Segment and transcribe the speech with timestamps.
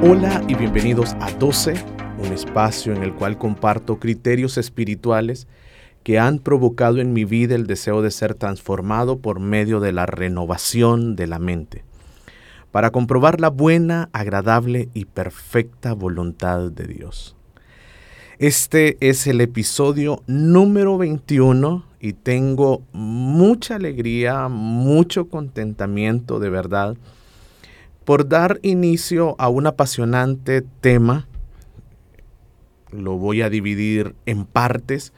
[0.00, 1.74] Hola y bienvenidos a 12,
[2.18, 5.48] un espacio en el cual comparto criterios espirituales
[6.04, 10.06] que han provocado en mi vida el deseo de ser transformado por medio de la
[10.06, 11.82] renovación de la mente,
[12.70, 17.34] para comprobar la buena, agradable y perfecta voluntad de Dios.
[18.38, 26.96] Este es el episodio número 21 y tengo mucha alegría, mucho contentamiento de verdad
[28.08, 31.28] por dar inicio a un apasionante tema.
[32.90, 35.12] Lo voy a dividir en partes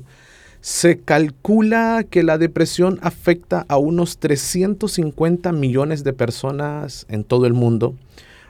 [0.61, 7.51] se calcula que la depresión afecta a unos 350 millones de personas en todo el
[7.51, 7.95] mundo.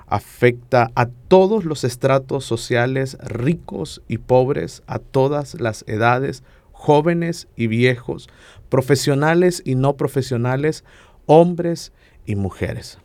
[0.05, 6.43] Afecta a todos los estratos sociales, ricos y pobres, a todas las edades,
[6.73, 8.29] jóvenes y viejos,
[8.69, 10.83] profesionales y no profesionales,
[11.25, 11.91] hombres
[12.27, 12.99] y mujeres.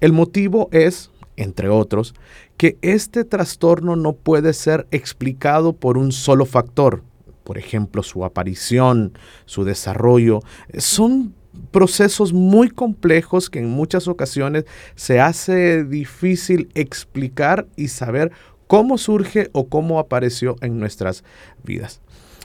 [0.00, 2.14] El motivo es entre otros,
[2.60, 7.02] que este trastorno no puede ser explicado por un solo factor,
[7.42, 9.14] por ejemplo, su aparición,
[9.46, 10.40] su desarrollo.
[10.76, 11.32] Son
[11.70, 18.30] procesos muy complejos que en muchas ocasiones se hace difícil explicar y saber
[18.66, 21.24] cómo surge o cómo apareció en nuestras
[21.64, 22.02] vidas.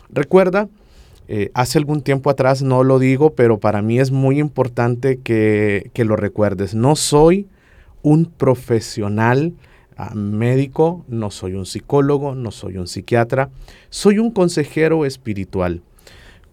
[0.09, 0.69] Recuerda,
[1.27, 5.91] eh, hace algún tiempo atrás no lo digo, pero para mí es muy importante que,
[5.93, 6.73] lo recuerdes.
[6.73, 7.49] No soy
[8.01, 9.55] un profesional
[10.13, 13.49] médico, no soy un psicólogo, no soy un psiquiatra,
[13.89, 15.81] soy un consejero espiritual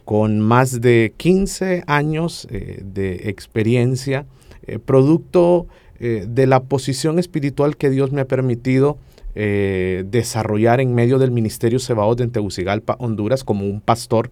[0.05, 4.27] con más de 15 años eh, de experiencia,
[4.67, 5.67] eh, producto
[6.01, 8.99] eh, de la posición espiritual que Dios me ha permitido
[9.35, 14.31] desarrollar en medio del Ministerio Sebaot en Tegucigalpa, Honduras, como un pastor.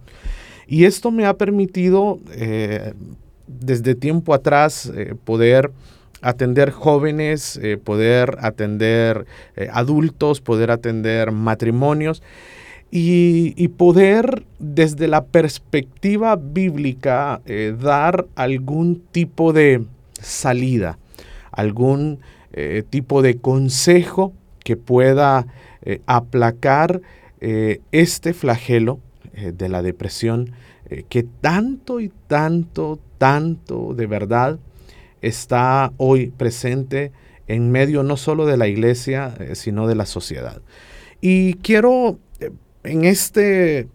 [0.66, 2.20] Y esto me ha permitido
[3.46, 4.92] desde tiempo atrás
[5.24, 5.70] poder
[6.22, 9.26] atender jóvenes, eh, poder atender
[9.56, 12.22] eh, adultos, poder atender matrimonios
[12.90, 19.84] y, poder desde la perspectiva bíblica eh, dar algún tipo de
[20.20, 20.98] salida,
[21.52, 22.18] algún
[22.90, 24.32] tipo de consejo
[24.64, 25.46] que pueda
[26.06, 27.00] aplacar
[27.38, 28.98] este flagelo
[29.32, 30.50] de la depresión
[31.08, 34.58] que tanto y tanto, tanto de verdad
[35.22, 37.12] está hoy presente
[37.50, 40.62] en medio no solo de la iglesia, eh, sino de la sociedad.
[41.20, 42.50] Y quiero eh,
[42.84, 43.88] en este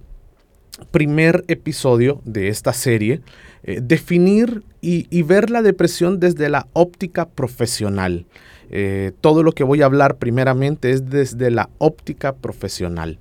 [0.91, 3.21] primer episodio de esta serie
[3.63, 8.25] eh, definir y, ver la depresión desde la óptica profesional.
[9.21, 13.17] todo lo que voy a hablar primeramente es desde la óptica profesional.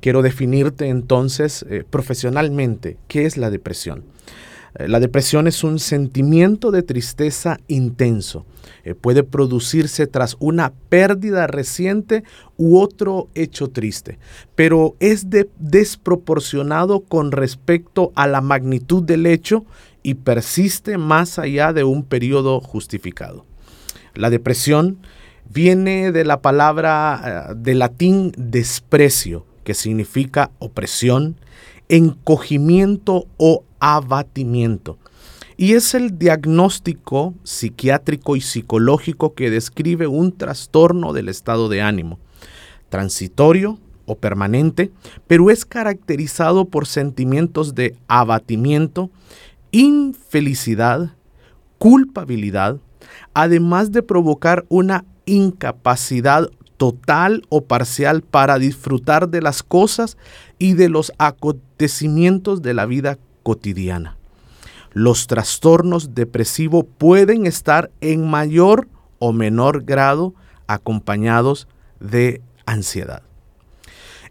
[0.00, 4.02] Quiero definirte entonces profesionalmente qué es la depresión.
[4.78, 8.44] Eh, la depresión es un sentimiento de tristeza intenso.
[8.84, 12.24] Eh, puede producirse tras una pérdida reciente
[12.56, 14.18] u otro hecho triste,
[14.54, 15.26] pero es
[15.58, 19.64] desproporcionado con respecto a la magnitud del hecho
[20.02, 23.44] y persiste más allá de un periodo justificado.
[24.14, 24.98] La depresión
[25.48, 31.36] viene de la palabra de latín desprecio, que significa opresión,
[31.88, 34.98] encogimiento o abatimiento.
[35.56, 42.18] Y es el diagnóstico psiquiátrico y psicológico que describe un trastorno del estado de ánimo,
[42.90, 44.92] transitorio o permanente,
[45.26, 49.10] pero es caracterizado por sentimientos de abatimiento,
[49.70, 51.14] infelicidad,
[51.78, 52.78] culpabilidad,
[53.32, 60.16] además de provocar una incapacidad total o parcial para disfrutar de las cosas
[60.58, 64.16] y de los acontecimientos de la vida cotidiana.
[64.92, 68.88] Los trastornos depresivos pueden estar en mayor
[69.18, 70.34] o menor grado
[70.66, 71.68] acompañados
[72.00, 73.22] de ansiedad.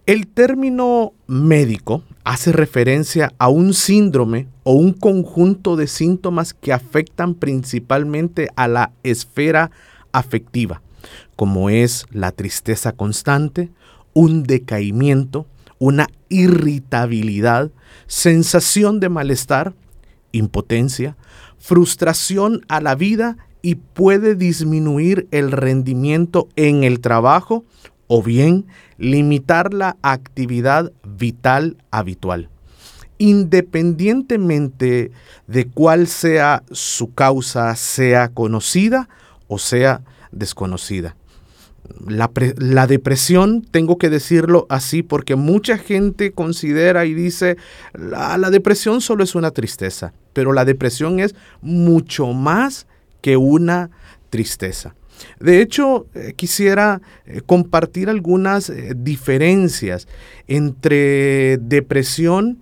[0.06, 7.34] El término médico hace referencia a un síndrome o un conjunto de síntomas que afectan
[7.34, 9.72] principalmente a la esfera
[10.12, 10.84] afectiva,
[11.36, 13.72] como es la tristeza constante,
[14.14, 15.46] un decaimiento,
[15.80, 17.72] una irritabilidad,
[18.08, 19.74] sensación de malestar,
[20.32, 21.18] impotencia,
[21.58, 27.66] frustración a la vida y puede disminuir el rendimiento en el trabajo
[28.08, 28.68] o bien
[28.98, 32.50] limitar la actividad vital habitual.
[33.18, 35.12] Independientemente
[35.48, 39.10] de cuál sea su causa, sea conocida
[39.48, 40.02] o sea
[40.32, 41.16] desconocida.
[42.08, 47.58] La, depresión, tengo que decirlo así, porque mucha gente considera y dice,
[47.94, 52.88] la, la depresión solo es una tristeza, pero la depresión es mucho más
[53.22, 53.90] que una
[54.30, 54.96] tristeza.
[55.40, 60.08] De hecho, eh, quisiera eh, compartir algunas eh, diferencias
[60.48, 62.60] entre depresión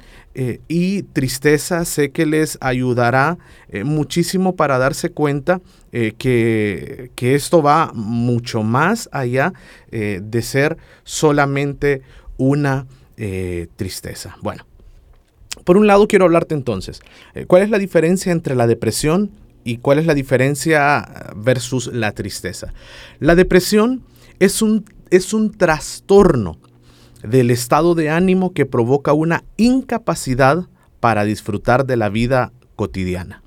[0.67, 1.85] y tristeza.
[1.85, 3.37] Sé que les ayudará
[3.83, 9.53] muchísimo para darse cuenta que, que, esto va mucho más allá
[9.91, 12.01] de ser solamente
[12.37, 12.87] una
[13.75, 14.35] tristeza.
[14.41, 14.65] Bueno,
[15.63, 17.01] por un lado quiero hablarte entonces,
[17.47, 19.31] ¿cuál es la diferencia entre la depresión
[19.63, 22.73] ¿Y cuál es la diferencia versus la tristeza?
[23.19, 24.03] La depresión
[24.39, 26.57] es un, es un trastorno
[27.23, 30.67] del estado de ánimo que provoca una incapacidad
[30.99, 33.41] para disfrutar de la vida cotidiana.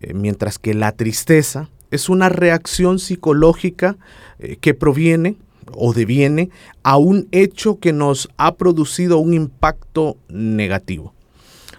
[0.00, 3.96] Eh, mientras que la tristeza es una reacción psicológica
[4.38, 5.36] eh, que proviene
[5.72, 6.50] o deviene
[6.82, 11.14] a un hecho que nos ha producido un impacto negativo.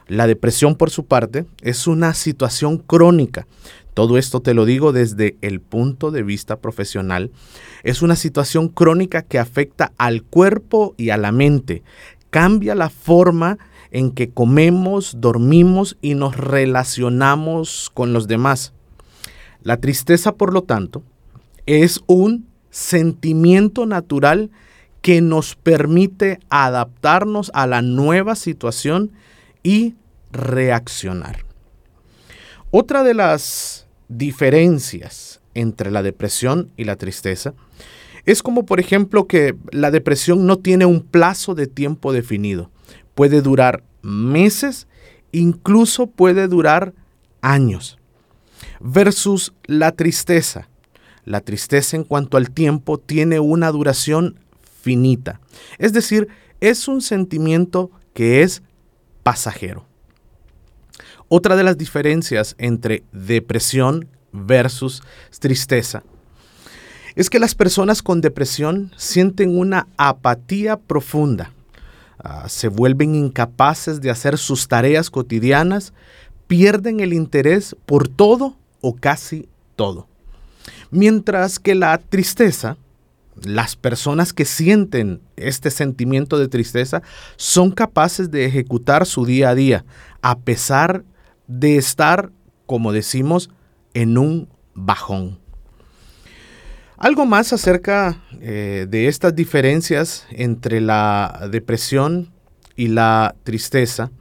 [0.07, 3.47] La depresión, por su parte, es una situación crónica.
[3.93, 7.31] Todo esto te lo digo desde el punto de vista profesional.
[7.83, 11.83] Es una situación crónica que afecta al cuerpo y a la mente.
[12.29, 13.57] Cambia la forma
[13.91, 18.73] en que comemos, dormimos y nos relacionamos con los demás.
[19.63, 21.03] La tristeza, por lo tanto,
[21.65, 24.49] es un sentimiento natural
[25.01, 29.11] que nos permite adaptarnos a la nueva situación
[29.63, 29.95] y
[30.31, 31.45] reaccionar.
[32.71, 33.80] Otra de las
[34.17, 37.53] diferencias entre la depresión y la tristeza
[38.25, 42.69] es como por ejemplo que la depresión no tiene un plazo de tiempo definido.
[43.15, 44.87] Puede durar meses,
[45.31, 46.93] incluso puede durar
[47.41, 47.97] años.
[48.79, 50.69] Versus la tristeza.
[51.25, 54.39] La tristeza en cuanto al tiempo tiene una duración
[54.81, 55.39] finita.
[55.77, 56.27] Es decir,
[56.59, 58.61] es un sentimiento que es
[59.23, 59.85] pasajero.
[61.33, 65.01] Otra de las diferencias entre depresión versus
[65.39, 66.03] tristeza
[67.15, 71.53] es que las personas con depresión sienten una apatía profunda,
[72.19, 75.93] ah, se vuelven incapaces de hacer sus tareas cotidianas,
[76.47, 79.47] pierden el interés por todo o casi
[79.77, 80.09] todo.
[80.89, 82.75] Mientras que la tristeza,
[83.41, 87.03] las personas que sienten este sentimiento de tristeza
[87.37, 89.85] son capaces de ejecutar su día a día,
[90.21, 91.05] a pesar
[91.51, 92.31] de estar,
[92.65, 93.49] como decimos,
[93.93, 95.39] en un bajón.
[96.97, 102.31] Algo más acerca eh, de estas diferencias entre la depresión
[102.75, 104.11] y la tristeza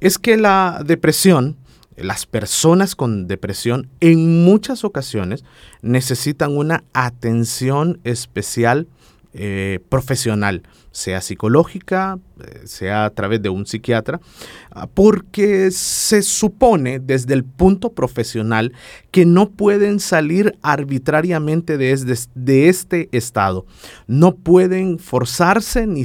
[0.00, 1.56] es que la depresión,
[1.96, 5.44] las personas con depresión en muchas ocasiones
[5.80, 8.86] necesitan una atención especial
[9.32, 10.62] eh, profesional,
[10.96, 14.18] sea psicológica, eh, sea a través de un psiquiatra,
[14.70, 18.72] ah, porque se supone desde el punto profesional
[19.10, 23.66] que no pueden salir arbitrariamente de, este estado.
[24.06, 26.04] No pueden forzarse ni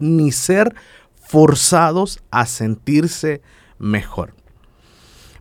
[0.00, 0.74] ni ser
[1.14, 3.42] forzados a sentirse
[3.78, 4.34] mejor.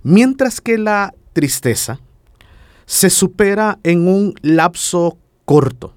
[0.03, 1.99] Mientras que la tristeza
[2.85, 5.95] se supera en un lapso corto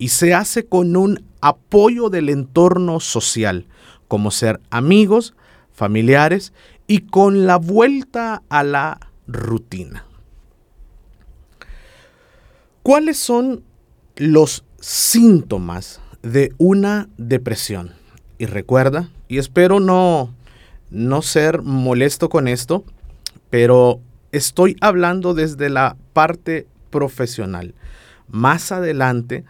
[0.00, 3.66] y se hace con un apoyo del entorno social,
[4.08, 5.34] como ser amigos,
[5.74, 6.54] familiares
[6.86, 10.06] y con la vuelta a la rutina.
[12.82, 13.62] ¿Cuáles son
[14.16, 17.92] los síntomas de una depresión?
[18.38, 20.34] Y recuerda, y espero no,
[20.88, 22.84] no ser molesto con esto,
[23.50, 24.00] pero
[24.32, 27.74] estoy hablando desde la parte profesional.
[28.28, 29.44] Más adelante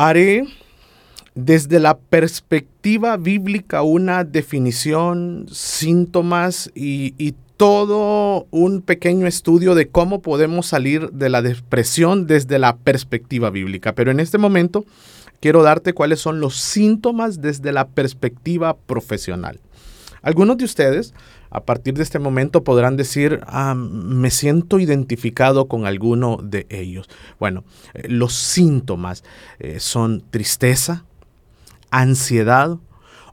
[0.00, 0.44] Haré
[1.34, 10.66] desde la perspectiva bíblica una definición, síntomas y, todo un pequeño estudio de cómo podemos
[10.66, 13.96] salir de la depresión desde la perspectiva bíblica.
[13.96, 14.84] Pero en este momento
[15.40, 19.58] quiero darte cuáles son los síntomas desde la perspectiva profesional.
[20.22, 21.14] Algunos de ustedes
[21.50, 27.08] a partir de este momento podrán decir, ah, me siento identificado con alguno de ellos.
[27.38, 27.64] Bueno,
[27.94, 29.24] eh, los síntomas
[29.58, 31.04] eh, son tristeza,
[31.90, 32.78] ansiedad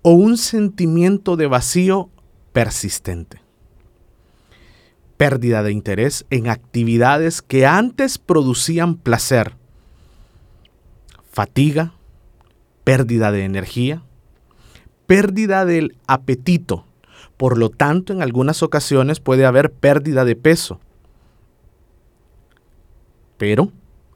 [0.01, 2.09] o un sentimiento de vacío
[2.53, 3.41] persistente.
[5.17, 9.55] Pérdida de interés en actividades que antes producían placer.
[11.31, 11.93] Fatiga,
[12.83, 14.03] pérdida de energía,
[15.05, 16.85] pérdida del apetito
[17.37, 20.79] por lo tanto, en algunas ocasiones puede haber pérdida de peso.
[23.37, 23.71] Pero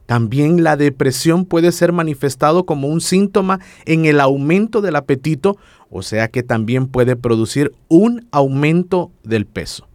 [0.06, 5.56] también la depresión puede ser manifestado como un síntoma en el aumento del apetito,
[5.88, 9.86] o sea que también puede producir un aumento del peso.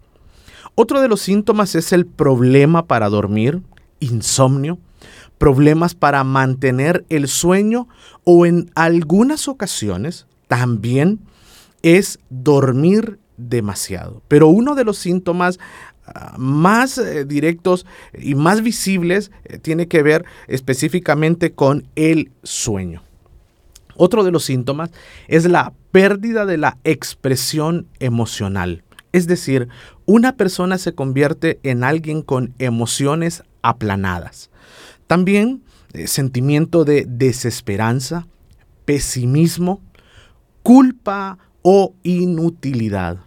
[0.76, 3.62] Otro de los síntomas es el problema para dormir,
[4.00, 4.78] insomnio,
[5.38, 7.88] problemas para mantener el sueño
[8.24, 11.20] o en algunas ocasiones también
[11.86, 14.24] es dormir demasiado.
[14.28, 15.60] Pero uno de los síntomas
[16.08, 17.86] ah, más eh, directos
[18.18, 23.04] y más visibles eh, tiene que ver específicamente con el sueño.
[23.96, 24.90] Otro de los síntomas
[25.28, 28.84] es la pérdida de la expresión emocional.
[29.12, 29.70] Es decir,
[30.06, 34.50] una persona se convierte en alguien con emociones aplanadas.
[35.06, 35.62] También
[35.94, 38.26] eh, sentimiento de desesperanza,
[38.86, 39.82] pesimismo,
[40.64, 41.38] culpa
[41.68, 43.18] o inutilidad.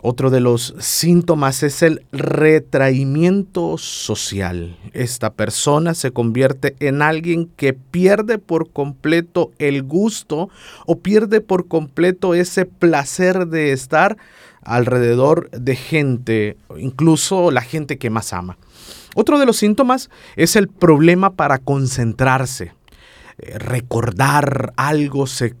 [0.00, 4.78] Otro de los síntomas es el retraimiento social.
[4.94, 10.48] Esta persona se convierte en alguien que pierde por completo el gusto
[10.86, 14.16] o pierde por completo ese placer de estar
[14.62, 18.56] alrededor de gente, incluso la gente que más ama.
[19.14, 22.72] Otro de los síntomas es el problema para concentrarse.
[23.38, 25.54] Eh, recordar algo se,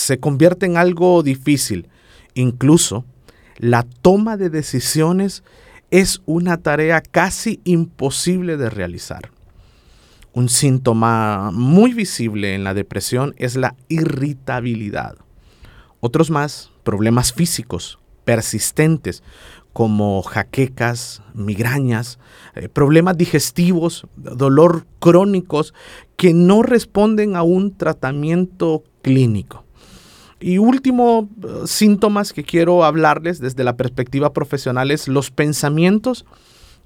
[0.00, 1.88] se convierte en algo difícil.
[2.34, 3.04] Incluso
[3.58, 5.42] la toma de decisiones
[5.90, 9.30] es una tarea casi imposible de realizar.
[10.32, 15.16] Un síntoma muy visible en la depresión es la irritabilidad.
[16.00, 19.22] Otros más, problemas físicos persistentes
[19.72, 22.18] como jaquecas, migrañas,
[22.54, 25.74] eh, problemas digestivos, dolor crónicos
[26.16, 29.64] que no responden a un tratamiento clínico.
[30.40, 36.24] Y último eh, síntomas que quiero hablarles desde la perspectiva profesional es los pensamientos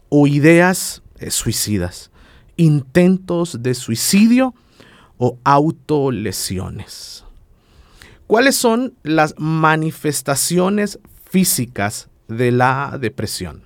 [0.08, 2.11] o ideas eh, suicidas,
[2.56, 4.54] intentos de suicidio
[5.18, 7.25] o autolesiones.
[8.26, 10.99] ¿Cuáles son las manifestaciones
[11.30, 13.62] físicas de la depresión?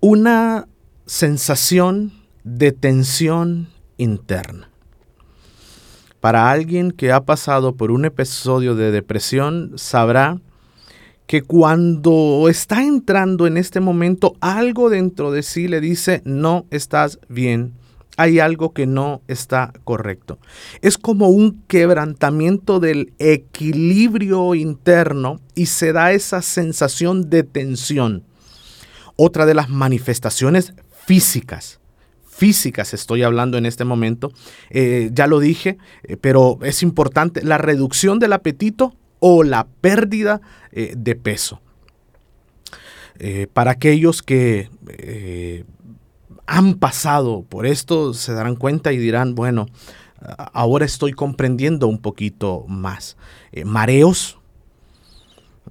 [0.00, 0.66] Una
[1.06, 3.68] sensación de tensión
[3.98, 4.68] interna
[6.20, 10.38] para alguien que ha pasado por un episodio de depresión, sabrá
[11.26, 17.18] que cuando está entrando en este momento, algo dentro de sí le dice, no estás
[17.28, 17.74] bien,
[18.16, 20.38] hay algo que no está correcto.
[20.80, 28.24] Es como un quebrantamiento del equilibrio interno y se da esa sensación de tensión.
[29.16, 30.72] Otra de las manifestaciones
[31.06, 31.78] físicas
[32.38, 34.32] físicas estoy hablando en este momento.
[34.70, 40.40] Eh, ya lo dije, eh, pero es importante la reducción del apetito o la pérdida
[40.70, 41.60] eh, de peso.
[43.52, 44.70] para aquellos que
[46.46, 49.66] han pasado por esto, se darán cuenta y dirán, bueno,
[50.52, 53.16] ahora estoy comprendiendo un poquito más.
[53.64, 54.37] Mareos,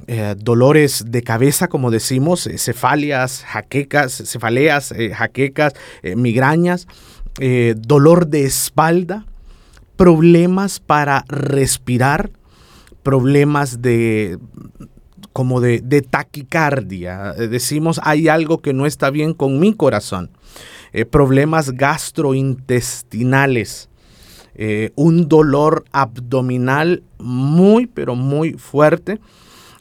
[0.05, 5.73] eh, dolores de cabeza, como decimos, cefalias, jaquecas, cefaleas, jaquecas,
[6.15, 6.87] migrañas,
[7.75, 9.25] dolor de espalda,
[9.95, 12.31] problemas para respirar,
[13.03, 14.39] problemas de
[15.37, 17.33] como de, taquicardia.
[17.33, 20.31] Decimos, hay algo que no está bien con mi corazón.
[20.93, 23.87] Eh, problemas gastrointestinales.
[24.55, 29.19] Eh, un dolor abdominal muy, pero muy fuerte.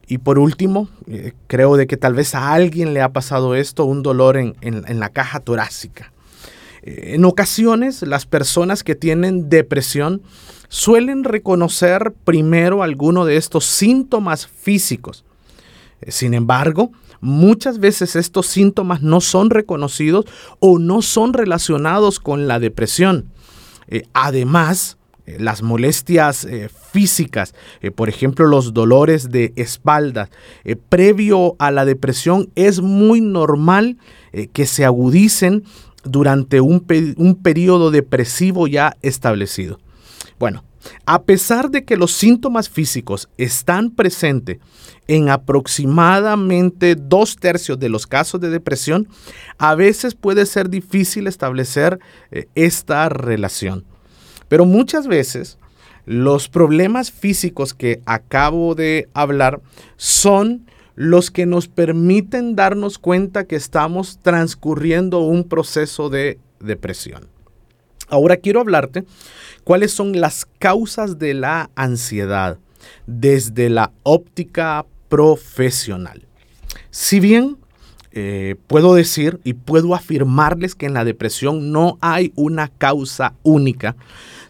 [0.06, 3.84] Y por último, eh, creo de que tal vez a alguien le ha pasado esto,
[3.84, 6.12] un dolor en, en la caja torácica.
[6.82, 10.22] En ocasiones, las personas que tienen depresión
[10.68, 15.24] suelen reconocer primero alguno de estos síntomas físicos
[16.08, 20.26] sin embargo, muchas veces estos síntomas no son reconocidos
[20.60, 23.30] o no son relacionados con la depresión.
[23.88, 25.05] Eh, además, eh,
[25.38, 27.54] las molestias eh, físicas,
[27.94, 30.30] por ejemplo los dolores de espalda,
[30.88, 33.98] previo a la depresión es muy normal
[34.52, 35.64] que se agudicen
[36.04, 39.78] durante un, un periodo depresivo ya establecido.
[40.38, 40.64] Bueno,
[41.04, 44.58] a pesar de que los síntomas físicos están presentes
[45.08, 49.08] en aproximadamente dos tercios de los casos de depresión,
[49.58, 51.98] a veces puede ser difícil establecer
[52.30, 53.84] eh, esta relación.
[54.48, 55.58] Pero muchas veces
[56.04, 59.60] los problemas físicos que acabo de hablar
[59.96, 67.28] son los que nos permiten darnos cuenta que estamos transcurriendo un proceso de depresión.
[68.08, 69.04] Ahora quiero hablarte
[69.64, 72.58] cuáles son las causas de la ansiedad
[73.06, 76.26] desde la óptica profesional.
[76.90, 77.58] Si bien
[78.12, 83.96] eh, puedo decir y puedo afirmarles que en la depresión no hay una causa única,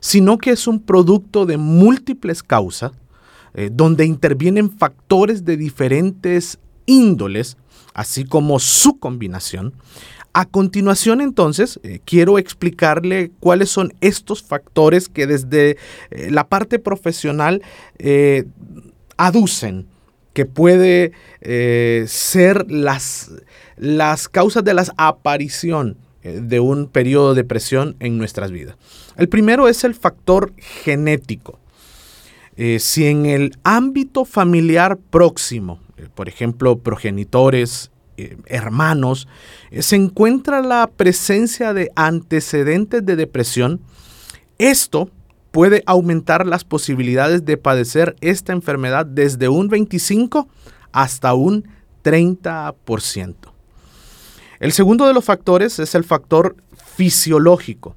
[0.01, 2.93] sino que es un producto de múltiples causas,
[3.55, 7.57] eh, donde intervienen factores de diferentes índoles,
[7.95, 9.73] así como su combinación,
[10.35, 15.79] a continuación, entonces, eh, quiero explicarle cuáles son estos factores que desde
[16.11, 17.63] eh, la parte profesional
[19.17, 19.87] aducen
[20.35, 21.13] que puede
[22.07, 23.31] ser las,
[23.79, 25.97] las causas de la aparición
[26.33, 28.77] de un periodo de depresión en nuestras vidas.
[29.17, 31.59] El primero es el factor genético.
[32.79, 35.79] si en el ámbito familiar próximo,
[36.15, 39.29] por ejemplo, progenitores, eh, hermanos,
[39.71, 43.81] eh, se encuentra la presencia de antecedentes de depresión,
[44.59, 45.11] esto
[45.51, 50.49] puede aumentar las posibilidades de padecer esta enfermedad desde un 25
[50.93, 51.69] hasta un
[52.03, 53.56] 30%.
[54.61, 56.57] El segundo de los factores es el factor
[56.97, 57.97] fisiológico.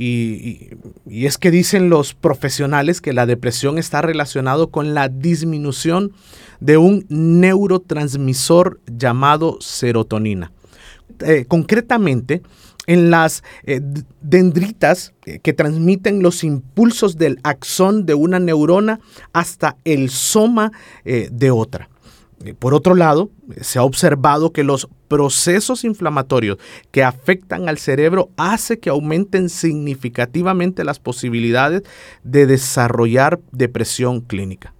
[0.00, 0.68] Y,
[1.10, 6.12] es que dicen los profesionales que la depresión está relacionado con la disminución
[6.60, 10.52] de un neurotransmisor llamado serotonina.
[11.20, 12.42] Eh, concretamente,
[12.86, 13.80] en las eh,
[14.20, 19.00] dendritas eh, que transmiten los impulsos del axón de una neurona
[19.32, 20.70] hasta el soma
[21.04, 21.88] de otra.
[22.44, 26.58] Eh, por otro lado, se ha observado que los procesos inflamatorios
[26.90, 31.82] que afectan al cerebro hace que aumenten significativamente las posibilidades
[32.22, 34.72] de desarrollar depresión clínica.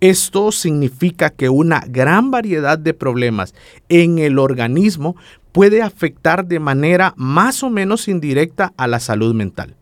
[0.00, 3.54] Esto significa que una gran variedad de problemas
[3.88, 5.14] en el organismo
[5.52, 9.76] puede afectar de manera más o menos indirecta a la salud mental,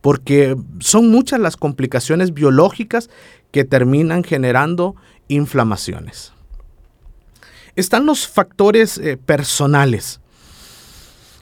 [0.00, 3.10] porque son muchas las complicaciones biológicas
[3.50, 4.96] que terminan generando
[5.28, 6.32] inflamaciones
[7.80, 10.20] están los factores eh, personales.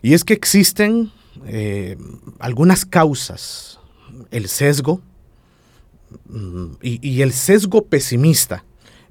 [0.03, 1.11] Y es que existen
[1.47, 1.97] eh,
[2.39, 3.81] algunas causas.
[4.31, 5.01] El sesgo
[6.29, 8.65] mm, y, el sesgo pesimista,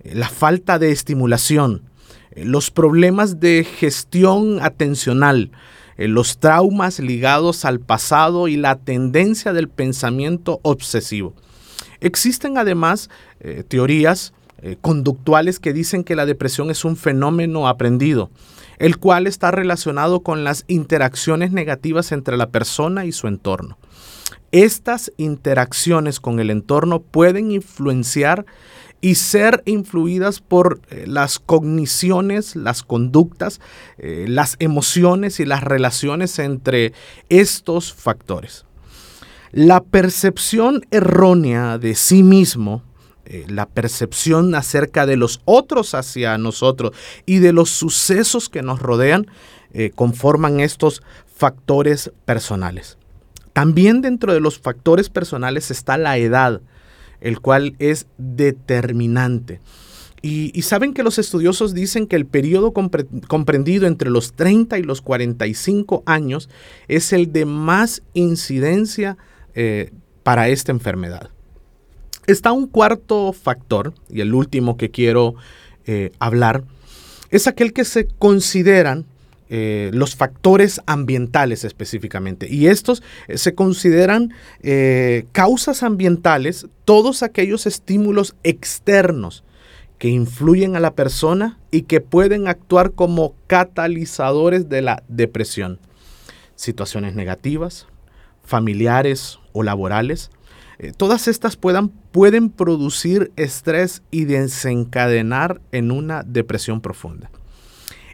[0.03, 1.83] eh, la falta de estimulación,
[2.35, 5.51] los problemas de gestión atencional,
[5.97, 11.33] los traumas ligados al pasado y la tendencia del pensamiento obsesivo.
[11.99, 13.09] Existen además
[13.67, 18.31] teorías eh, conductuales que dicen que la depresión es un fenómeno aprendido,
[18.79, 23.77] el cual está relacionado con las interacciones negativas entre la persona y su entorno.
[24.51, 28.45] Estas interacciones con el entorno pueden influenciar
[29.01, 33.61] y ser influidas por eh, las cogniciones, las conductas,
[33.97, 36.93] eh, las emociones y las relaciones entre
[37.29, 38.65] estos factores.
[39.51, 42.83] La percepción errónea de sí mismo
[43.29, 46.93] eh, la percepción acerca de los otros hacia nosotros
[47.25, 49.27] y de los sucesos que nos rodean
[49.73, 51.03] eh, conforman estos
[51.35, 52.97] factores personales.
[53.51, 56.61] También dentro de los factores personales está la edad,
[57.19, 59.59] el cual es determinante.
[60.21, 65.01] Y, saben que los estudiosos dicen que el periodo comprendido entre los 30 y los
[65.01, 66.49] 45 años
[66.87, 69.17] es el de más incidencia
[69.53, 69.91] eh,
[70.23, 71.29] para esta enfermedad.
[72.27, 75.35] Está un cuarto factor, y el último que quiero
[75.85, 76.65] eh, hablar,
[77.29, 79.05] es aquel que se consideran
[79.49, 82.49] eh, los factores ambientales específicamente.
[82.49, 84.33] Y estos eh, se consideran
[85.31, 89.45] causas ambientales, todos aquellos estímulos externos
[89.97, 95.79] que influyen a la persona y que pueden actuar como catalizadores de la depresión.
[96.55, 97.87] Situaciones negativas,
[98.43, 100.29] familiares o laborales,
[100.79, 107.31] eh, todas estas puedan, pueden producir estrés y desencadenar en una depresión profunda.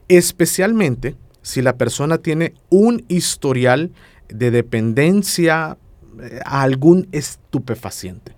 [0.07, 3.91] Especialmente si la persona tiene un historial
[4.29, 5.77] de dependencia
[6.21, 8.33] eh, a algún estupefaciente.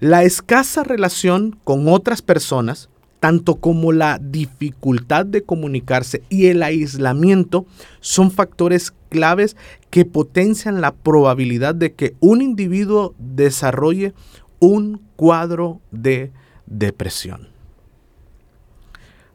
[0.00, 7.66] La escasa relación con otras personas tanto como la dificultad de comunicarse y el aislamiento
[8.00, 9.56] son factores claves
[9.90, 14.14] que potencian la probabilidad de que un individuo desarrolle
[14.58, 16.32] un cuadro de
[16.66, 17.48] depresión.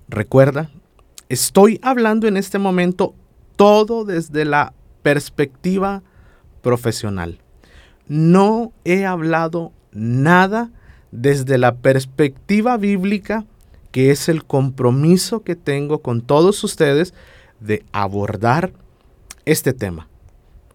[0.08, 0.70] Recuerda,
[1.30, 3.16] estoy hablando en este momento
[3.56, 6.04] todo desde la perspectiva
[6.62, 7.40] profesional.
[8.08, 10.70] No he hablado nada
[11.12, 13.46] desde la perspectiva bíblica
[13.92, 17.14] que es el compromiso que tengo con todos ustedes
[17.60, 18.72] de abordar
[19.46, 20.08] este tema.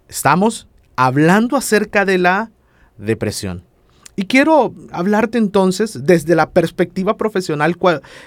[0.08, 2.50] Estamos hablando acerca de la
[2.98, 3.64] depresión.
[4.16, 7.76] Y quiero hablarte entonces desde la perspectiva profesional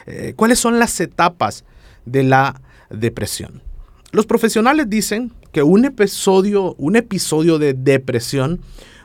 [0.05, 1.65] eh, cuáles son las etapas
[2.05, 3.63] de la depresión.
[4.11, 8.59] Los profesionales dicen que un episodio, un episodio de depresión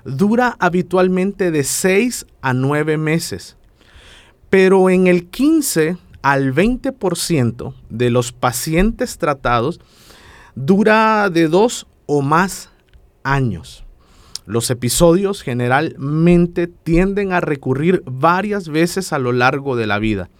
[0.05, 3.57] dura habitualmente de 6 a 9 meses
[4.55, 9.81] pero en el 15 al 20% de los pacientes tratados
[10.55, 12.71] dura de dos o más
[13.25, 13.85] años.
[14.47, 20.31] Los episodios generalmente tienden a recurrir varias veces a lo largo de la vida.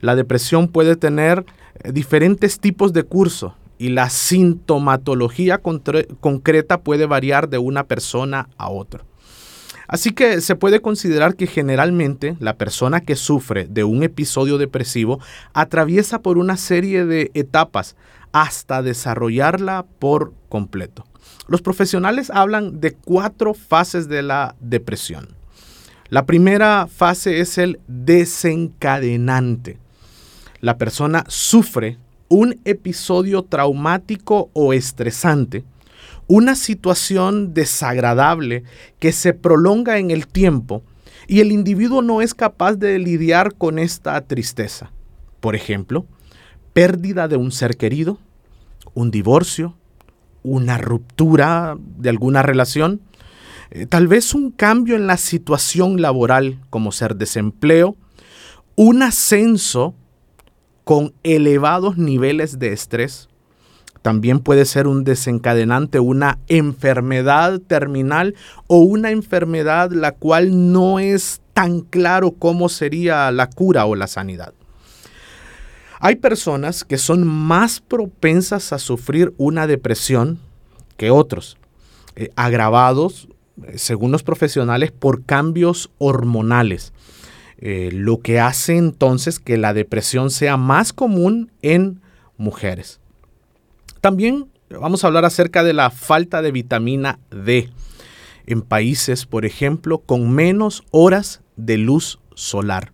[0.00, 1.46] La depresión puede tener
[1.84, 8.70] eh, diferentes tipos de curso y la sintomatología concreta puede variar de una persona a
[8.70, 9.04] otra.
[9.88, 15.20] Así que se puede considerar que generalmente la persona que sufre de un episodio depresivo
[15.54, 17.96] atraviesa por una serie de etapas
[18.32, 21.04] hasta desarrollarla por completo.
[21.48, 25.28] Los profesionales hablan de cuatro fases de la depresión.
[26.08, 29.78] La primera fase es el desencadenante.
[30.60, 35.64] La persona sufre un episodio traumático o estresante
[36.26, 38.64] una situación desagradable
[38.98, 40.82] que se prolonga en el tiempo
[41.28, 44.92] y el individuo no es capaz de lidiar con esta tristeza.
[45.40, 46.06] Por ejemplo,
[46.72, 48.18] pérdida de un ser querido,
[48.94, 49.76] un divorcio,
[50.42, 53.00] una ruptura de alguna relación,
[53.70, 57.96] eh, tal vez un cambio en la situación laboral como ser desempleo,
[58.76, 59.94] un ascenso
[60.84, 63.28] con elevados niveles de estrés,
[64.06, 68.36] también puede ser un desencadenante, una enfermedad terminal
[68.68, 74.06] o una enfermedad la cual no es tan claro cómo sería la cura o la
[74.06, 74.54] sanidad.
[75.98, 80.38] Hay personas que son más propensas a sufrir una depresión
[80.96, 81.58] que otros,
[82.14, 83.26] eh, agravados,
[83.64, 86.92] eh, según los profesionales, por cambios hormonales,
[87.58, 92.00] eh, lo que hace entonces que la depresión sea más común en
[92.36, 93.00] mujeres.
[94.00, 97.70] También vamos a hablar acerca de la falta de vitamina D
[98.46, 102.92] en países, por ejemplo, con menos horas de luz solar.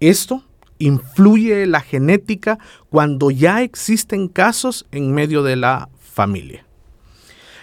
[0.00, 0.44] Esto
[0.78, 2.58] influye la genética
[2.88, 6.66] cuando ya existen casos en medio de la familia.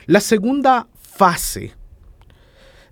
[0.06, 1.74] La segunda fase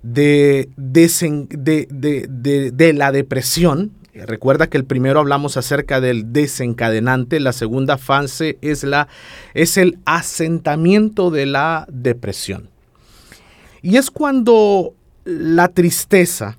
[0.02, 8.58] de, de, la depresión Recuerda que el primero hablamos acerca del desencadenante, la segunda fase
[8.62, 9.10] es, la,
[9.54, 12.70] es el asentamiento de la depresión.
[13.82, 14.94] Y es cuando
[15.26, 16.58] la tristeza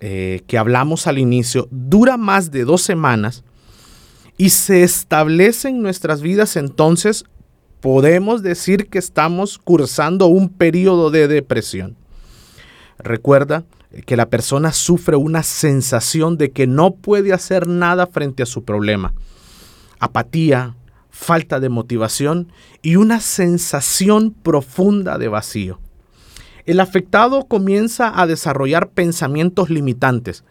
[0.00, 3.44] eh, que hablamos al inicio dura más de dos semanas
[4.36, 7.24] y se establece en nuestras vidas, entonces
[7.80, 11.96] podemos decir que estamos cursando un periodo de depresión.
[12.98, 13.64] Recuerda
[14.04, 18.64] que la persona sufre una sensación de que no puede hacer nada frente a su
[18.64, 19.14] problema.
[19.98, 20.76] Apatía,
[21.10, 25.80] falta de motivación y una sensación profunda de vacío.
[26.66, 30.44] el afectado comienza a desarrollar pensamientos limitantes,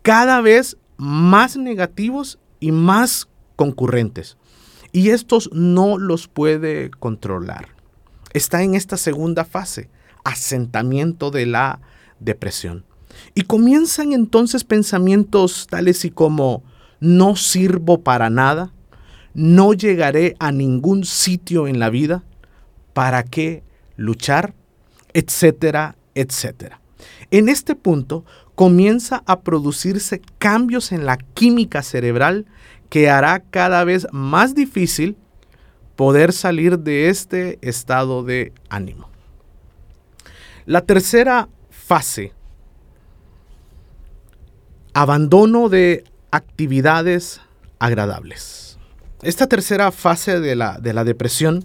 [0.00, 4.38] cada vez más negativos y más concurrentes.
[4.90, 7.68] Y estos no los puede controlar.
[8.32, 9.90] Está en esta segunda fase,
[10.24, 11.80] asentamiento de la
[12.20, 12.84] depresión.
[13.34, 16.62] Y comienzan entonces pensamientos tales y como
[17.00, 18.72] no sirvo para nada,
[19.34, 22.22] no llegaré a ningún sitio en la vida,
[22.92, 23.62] ¿para qué
[23.96, 24.54] luchar?
[25.14, 26.80] etcétera, etcétera.
[27.30, 32.46] En este punto comienza a producirse cambios en la química cerebral
[32.88, 35.16] que hará cada vez más difícil
[35.96, 39.08] poder salir de este estado de ánimo.
[40.66, 41.48] La tercera
[41.90, 42.32] fase,
[44.94, 47.40] abandono de actividades
[47.80, 48.78] agradables.
[49.22, 51.64] Esta tercera fase de la, de la depresión,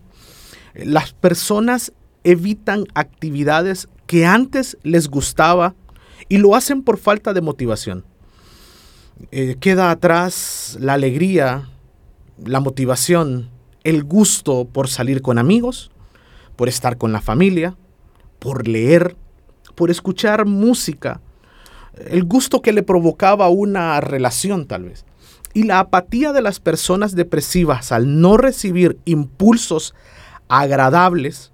[0.74, 5.76] las personas evitan actividades que antes les gustaba
[6.28, 8.04] y lo hacen por falta de motivación.
[9.30, 11.70] Eh, queda atrás la alegría,
[12.44, 13.52] la motivación,
[13.84, 15.92] el gusto por salir con amigos,
[16.56, 17.78] por estar con la familia,
[18.40, 19.16] por leer,
[19.76, 21.22] por escuchar música,
[22.08, 25.06] el gusto que le provocaba una relación tal vez.
[25.54, 29.94] Y la apatía de las personas depresivas al no recibir impulsos
[30.50, 31.54] agradables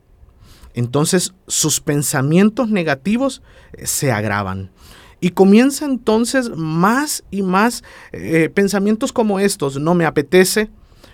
[0.74, 3.42] entonces sus pensamientos negativos
[3.74, 4.72] eh, se agravan.
[5.20, 9.80] Y comienza entonces más y más eh, pensamientos como estos.
[9.80, 10.70] No me apetece,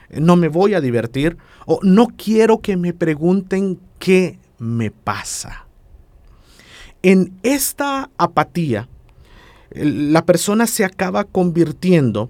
[0.09, 5.66] no me voy a divertir o no quiero que me pregunten qué me pasa.
[7.03, 8.87] En esta apatía,
[9.71, 12.29] la persona se acaba convirtiendo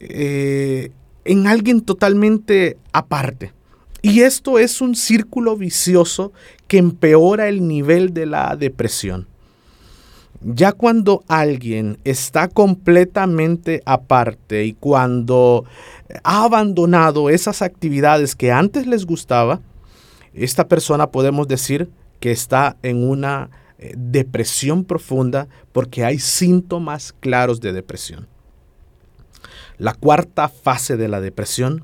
[0.00, 0.90] eh,
[1.24, 3.52] en alguien totalmente aparte.
[4.02, 6.32] Y esto es un círculo vicioso
[6.66, 9.28] que empeora el nivel de la depresión.
[10.40, 15.64] Ya cuando alguien está completamente aparte y cuando
[16.24, 19.60] ha abandonado esas actividades que antes les gustaba,
[20.34, 23.50] esta persona podemos decir que está en una
[23.84, 28.28] eh, depresión profunda porque hay síntomas claros de depresión.
[29.76, 31.82] La cuarta fase de la depresión,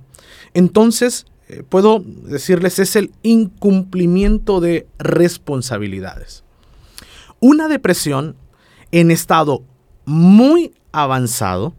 [0.54, 6.44] entonces eh, puedo decirles, es el incumplimiento de responsabilidades.
[7.40, 8.36] Una depresión
[8.92, 9.64] en estado
[10.04, 11.74] muy avanzado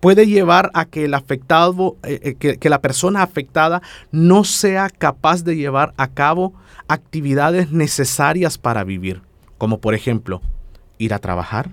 [0.00, 3.80] puede llevar a que el afectado, eh, que la persona afectada
[4.12, 6.52] no sea capaz de llevar a cabo
[6.88, 9.22] actividades necesarias para vivir,
[9.58, 10.40] como por ejemplo
[10.98, 11.72] ir a trabajar,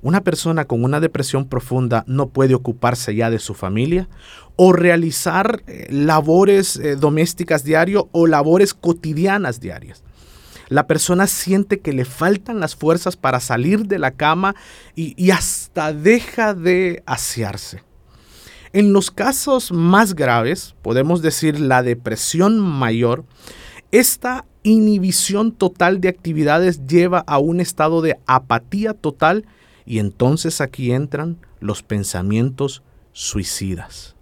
[0.00, 4.08] una persona con una depresión profunda no puede ocuparse ya de su familia
[4.56, 10.02] o realizar eh, labores eh, domésticas diario o labores cotidianas diarias.
[10.68, 14.54] La persona siente que le faltan las fuerzas para salir de la cama
[14.94, 17.82] y, y hasta deja de asearse.
[18.72, 23.24] En los casos más graves, podemos decir la depresión mayor,
[23.90, 29.44] esta inhibición total de actividades lleva a un estado de apatía total
[29.84, 34.14] y entonces aquí entran los pensamientos suicidas.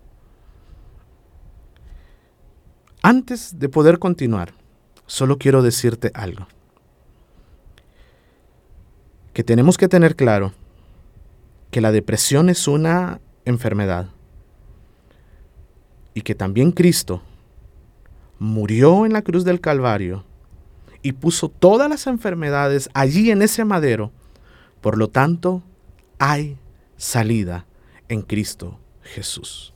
[3.03, 4.53] Antes de poder continuar,
[5.07, 6.47] solo quiero decirte algo.
[9.33, 10.53] Que tenemos que tener claro
[11.71, 14.11] que la depresión es una enfermedad
[16.15, 17.23] y que también Cristo
[18.39, 20.25] murió en la cruz del Calvario
[21.03, 24.13] y puso todas las enfermedades allí en ese madero
[24.81, 25.63] por lo tanto,
[26.19, 26.57] hay
[26.97, 27.67] salida
[28.09, 29.73] en Cristo Jesús.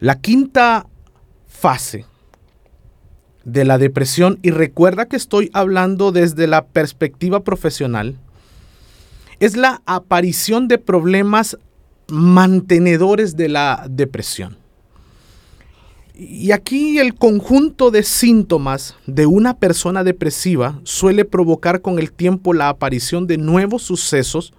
[0.00, 0.86] La quinta
[1.46, 2.06] fase
[3.44, 8.16] de la depresión, y recuerda que estoy hablando desde la perspectiva profesional,
[9.40, 11.58] es la aparición de problemas
[12.08, 14.61] mantenedores de la depresión.
[16.24, 22.54] Y aquí el conjunto de síntomas de una persona depresiva suele provocar con el tiempo
[22.54, 24.52] la aparición de nuevos sucesos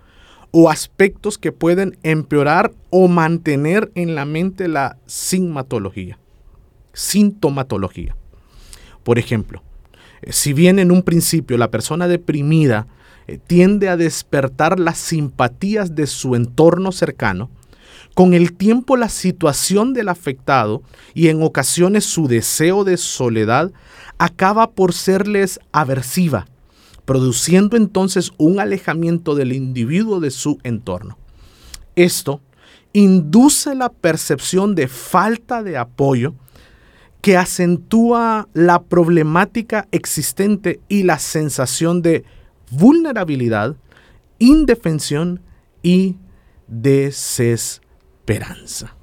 [0.51, 6.19] o aspectos que pueden empeorar o mantener en la mente la sintomatología.
[6.91, 8.17] Sintomatología.
[9.03, 9.63] Por ejemplo,
[10.21, 12.87] eh, si bien en un principio la persona deprimida
[13.27, 17.49] eh, tiende a despertar las simpatías de su entorno cercano,
[18.13, 23.71] con el tiempo la situación del afectado y en ocasiones su deseo de soledad
[24.17, 26.47] acaba por serles aversiva,
[27.05, 31.17] produciendo entonces un alejamiento del individuo de su entorno.
[31.95, 32.41] Esto
[32.93, 36.35] induce la percepción de falta de apoyo
[37.21, 42.25] que acentúa la problemática existente y la sensación de
[42.69, 43.75] vulnerabilidad,
[44.39, 45.41] indefensión
[45.81, 46.17] y
[48.25, 48.95] desesperanza.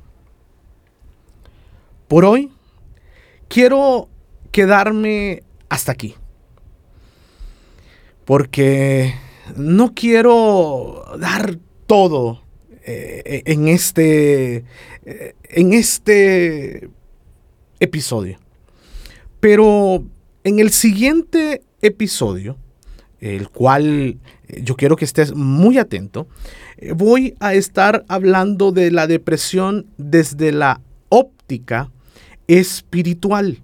[2.08, 2.50] Por hoy
[3.48, 4.08] quiero
[4.50, 6.14] quedarme hasta aquí.
[8.24, 9.14] Porque
[9.56, 12.42] no quiero dar todo
[12.84, 14.64] eh, en, este,
[15.04, 16.88] eh, en este
[17.80, 18.38] episodio.
[19.40, 20.04] Pero
[20.44, 22.56] en el siguiente episodio,
[23.20, 26.26] el cual eh, yo quiero que estés muy atento,
[26.94, 31.90] voy a estar hablando de la depresión desde la óptica
[32.46, 33.62] espiritual.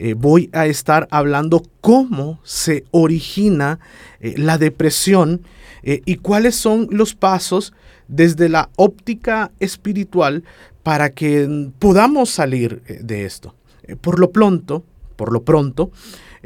[0.00, 3.80] Eh, voy a estar hablando cómo se origina
[4.20, 5.42] eh, la depresión
[5.82, 7.72] eh, y cuáles son los pasos
[8.06, 10.44] desde la óptica espiritual
[10.84, 13.56] para que podamos salir de esto.
[14.00, 14.84] por lo pronto,
[15.16, 15.90] por lo pronto,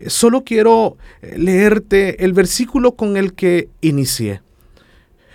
[0.09, 0.97] solo quiero
[1.37, 4.43] leerte el versículo con el que inicié.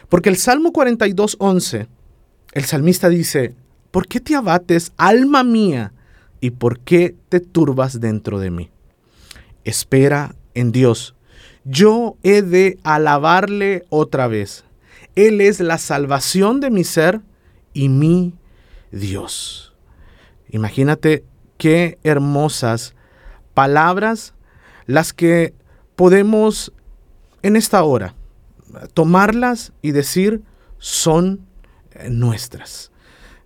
[0.10, 1.88] Porque el Salmo 42.11,
[2.53, 3.56] el salmista dice,
[3.91, 5.93] ¿por qué te abates, alma mía?
[6.39, 8.69] ¿Y por qué te turbas dentro de mí?
[9.63, 11.15] Espera en Dios.
[11.65, 14.63] Yo he de alabarle otra vez.
[15.15, 17.21] Él es la salvación de mi ser
[17.73, 18.36] y mi
[18.91, 19.75] Dios.
[20.49, 21.25] Imagínate
[21.58, 22.93] qué hermosas
[23.53, 24.34] palabras
[24.88, 25.54] las que
[25.95, 26.73] podemos
[27.43, 28.15] en esta hora
[28.93, 30.41] tomarlas y decir
[30.80, 31.41] son
[32.10, 32.91] nuestras.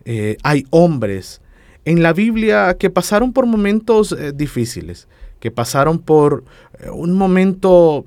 [0.05, 1.41] Eh, hay hombres,
[1.85, 5.07] en la Biblia que pasaron por momentos eh, difíciles,
[5.39, 6.43] que pasaron por
[6.79, 8.05] eh, un momento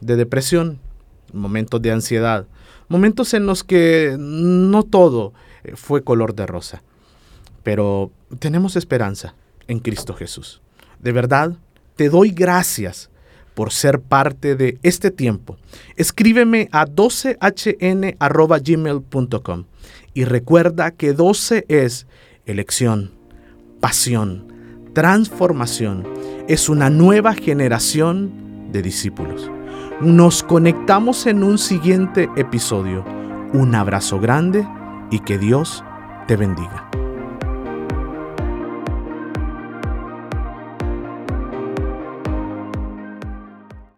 [0.00, 0.78] de depresión,
[1.32, 2.46] momentos de ansiedad,
[2.88, 5.32] momentos en los que no todo
[5.64, 6.82] eh, fue color de rosa.
[7.62, 9.34] Pero tenemos esperanza
[9.66, 10.60] en Cristo Jesús.
[11.00, 11.56] De verdad,
[11.96, 13.10] te doy gracias
[13.54, 15.56] por ser parte de este tiempo.
[15.96, 19.64] Escríbeme a 12hn.gmail.com
[20.12, 22.08] y recuerda que 12 es
[22.46, 23.12] elección,
[23.80, 24.52] pasión,
[24.92, 26.04] transformación.
[26.48, 29.48] Es una nueva generación de discípulos.
[30.00, 33.04] Nos conectamos en un siguiente episodio.
[33.52, 34.66] Un abrazo grande
[35.10, 35.84] y que Dios
[36.26, 37.03] te bendiga.